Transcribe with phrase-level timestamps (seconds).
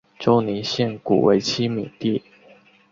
[0.17, 2.23] 周宁县古为七闽地。